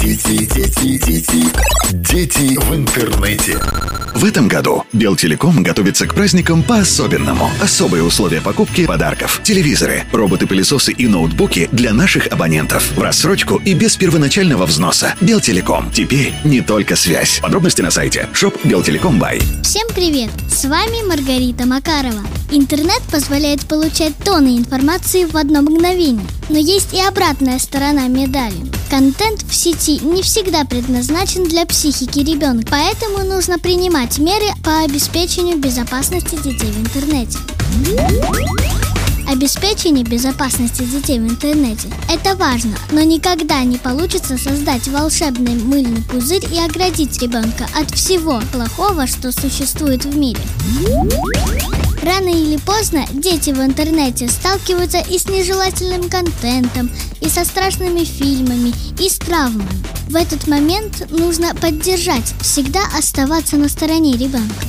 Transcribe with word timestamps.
Дети, 0.00 0.46
дети, 0.46 0.98
дети, 0.98 1.44
дети 1.92 2.56
в 2.56 2.72
интернете. 2.76 3.58
В 4.14 4.24
этом 4.24 4.46
году 4.46 4.84
Белтелеком 4.92 5.64
готовится 5.64 6.06
к 6.06 6.14
праздникам 6.14 6.62
по-особенному. 6.62 7.50
Особые 7.60 8.04
условия 8.04 8.40
покупки 8.40 8.86
подарков. 8.86 9.40
Телевизоры, 9.42 10.04
роботы-пылесосы 10.12 10.92
и 10.92 11.08
ноутбуки 11.08 11.68
для 11.72 11.92
наших 11.92 12.28
абонентов. 12.28 12.92
В 12.92 13.02
рассрочку 13.02 13.56
и 13.56 13.74
без 13.74 13.96
первоначального 13.96 14.66
взноса. 14.66 15.16
Белтелеком. 15.20 15.90
Теперь 15.90 16.32
не 16.44 16.60
только 16.60 16.94
связь. 16.94 17.40
Подробности 17.40 17.82
на 17.82 17.90
сайте 17.90 18.28
shop 18.34 18.56
Белтелеком 18.62 19.18
Бай. 19.18 19.40
Всем 19.64 19.88
привет! 19.88 20.30
С 20.48 20.64
вами 20.64 21.04
Маргарита 21.08 21.66
Макарова. 21.66 22.22
Интернет 22.52 23.00
позволяет 23.12 23.60
получать 23.66 24.16
тонны 24.24 24.56
информации 24.56 25.24
в 25.24 25.36
одно 25.36 25.62
мгновение. 25.62 26.26
Но 26.48 26.58
есть 26.58 26.92
и 26.92 27.00
обратная 27.00 27.60
сторона 27.60 28.08
медали. 28.08 28.56
Контент 28.90 29.42
в 29.42 29.54
сети 29.54 30.00
не 30.00 30.20
всегда 30.22 30.64
предназначен 30.64 31.44
для 31.44 31.64
психики 31.64 32.18
ребенка, 32.18 32.66
поэтому 32.68 33.18
нужно 33.24 33.60
принимать 33.60 34.18
меры 34.18 34.46
по 34.64 34.80
обеспечению 34.80 35.58
безопасности 35.58 36.34
детей 36.42 36.72
в 36.72 36.80
интернете. 36.80 37.38
Обеспечение 39.30 40.02
безопасности 40.02 40.82
детей 40.82 41.20
в 41.20 41.22
интернете– 41.22 41.86
это 42.12 42.34
важно, 42.34 42.76
но 42.90 43.02
никогда 43.02 43.62
не 43.62 43.78
получится 43.78 44.36
создать 44.36 44.88
волшебный 44.88 45.54
мыльный 45.54 46.02
пузырь 46.02 46.44
и 46.52 46.58
оградить 46.58 47.22
ребенка 47.22 47.68
от 47.80 47.92
всего 47.92 48.42
плохого, 48.52 49.06
что 49.06 49.30
существует 49.30 50.04
в 50.04 50.16
мире. 50.16 50.40
Рано 52.02 52.28
или 52.28 52.56
поздно 52.56 53.06
дети 53.12 53.50
в 53.50 53.60
интернете 53.60 54.28
сталкиваются 54.28 54.98
и 54.98 55.16
с 55.16 55.28
нежелательным 55.28 56.10
контентом, 56.10 56.90
и 57.20 57.28
со 57.28 57.44
страшными 57.44 58.02
фильмами, 58.02 58.74
и 58.98 59.08
с 59.08 59.18
травмами. 59.18 59.70
В 60.08 60.16
этот 60.16 60.48
момент 60.48 61.08
нужно 61.12 61.54
поддержать, 61.54 62.34
всегда 62.40 62.80
оставаться 62.98 63.56
на 63.56 63.68
стороне 63.68 64.14
ребенка. 64.14 64.66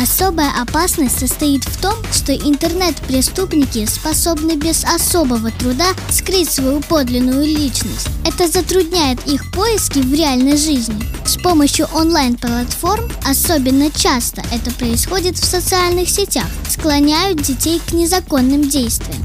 Особая 0.00 0.50
опасность 0.58 1.18
состоит 1.18 1.62
в 1.64 1.78
том, 1.78 1.94
что 2.10 2.34
интернет-преступники 2.34 3.84
способны 3.84 4.56
без 4.56 4.82
особого 4.84 5.50
труда 5.50 5.88
скрыть 6.08 6.50
свою 6.50 6.80
подлинную 6.80 7.44
личность. 7.44 8.08
Это 8.24 8.48
затрудняет 8.48 9.18
их 9.26 9.52
поиски 9.52 9.98
в 9.98 10.14
реальной 10.14 10.56
жизни. 10.56 11.04
С 11.26 11.36
помощью 11.36 11.86
онлайн-платформ 11.92 13.12
особенно 13.28 13.90
часто 13.90 14.42
это 14.50 14.70
происходит 14.70 15.36
в 15.36 15.44
социальных 15.44 16.08
сетях, 16.08 16.46
склоняют 16.66 17.42
детей 17.42 17.78
к 17.86 17.92
незаконным 17.92 18.70
действиям. 18.70 19.22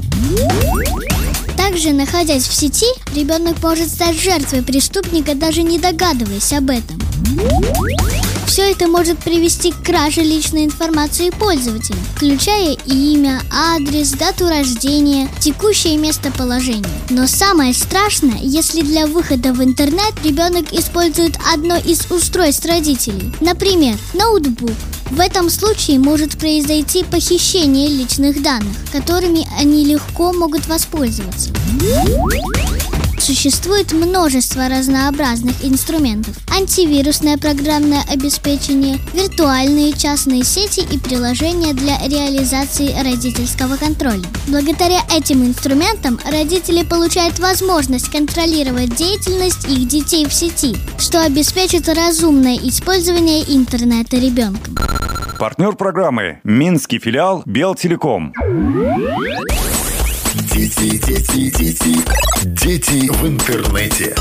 Также, 1.56 1.94
находясь 1.94 2.46
в 2.46 2.52
сети, 2.52 2.86
ребенок 3.14 3.62
может 3.62 3.88
стать 3.88 4.20
жертвой 4.20 4.62
преступника, 4.62 5.34
даже 5.34 5.62
не 5.62 5.78
догадываясь 5.78 6.52
об 6.52 6.68
этом. 6.68 7.00
Все 8.56 8.70
это 8.70 8.88
может 8.88 9.18
привести 9.18 9.70
к 9.70 9.82
краже 9.82 10.22
личной 10.22 10.64
информации 10.64 11.28
пользователя, 11.28 11.98
включая 12.14 12.72
имя, 12.86 13.42
адрес, 13.52 14.12
дату 14.12 14.48
рождения, 14.48 15.28
текущее 15.40 15.98
местоположение. 15.98 16.88
Но 17.10 17.26
самое 17.26 17.74
страшное, 17.74 18.38
если 18.40 18.80
для 18.80 19.06
выхода 19.08 19.52
в 19.52 19.62
интернет 19.62 20.14
ребенок 20.24 20.72
использует 20.72 21.36
одно 21.52 21.76
из 21.76 22.10
устройств 22.10 22.64
родителей, 22.64 23.30
например, 23.42 23.98
ноутбук. 24.14 24.72
В 25.10 25.20
этом 25.20 25.50
случае 25.50 25.98
может 25.98 26.38
произойти 26.38 27.04
похищение 27.04 27.88
личных 27.88 28.42
данных, 28.42 28.74
которыми 28.90 29.46
они 29.60 29.84
легко 29.84 30.32
могут 30.32 30.66
воспользоваться. 30.66 31.50
Существует 33.26 33.90
множество 33.90 34.68
разнообразных 34.68 35.64
инструментов. 35.64 36.36
Антивирусное 36.48 37.36
программное 37.36 38.04
обеспечение, 38.08 39.00
виртуальные 39.14 39.94
частные 39.94 40.44
сети 40.44 40.86
и 40.88 40.96
приложения 40.96 41.74
для 41.74 41.98
реализации 42.06 42.94
родительского 43.02 43.78
контроля. 43.78 44.22
Благодаря 44.46 45.00
этим 45.12 45.44
инструментам 45.44 46.20
родители 46.24 46.84
получают 46.84 47.40
возможность 47.40 48.12
контролировать 48.12 48.94
деятельность 48.94 49.68
их 49.68 49.88
детей 49.88 50.24
в 50.26 50.32
сети, 50.32 50.76
что 50.96 51.20
обеспечит 51.20 51.88
разумное 51.88 52.54
использование 52.54 53.42
интернета 53.42 54.18
ребенком. 54.18 54.76
Партнер 55.40 55.74
программы 55.74 56.38
Минский 56.44 57.00
филиал 57.00 57.42
Белтелеком. 57.44 58.32
Дети, 60.36 60.98
дети, 60.98 61.50
дети, 61.50 62.04
дети 62.44 63.08
в 63.10 63.26
интернете. 63.26 64.14